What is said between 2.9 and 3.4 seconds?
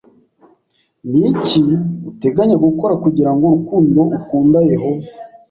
kugira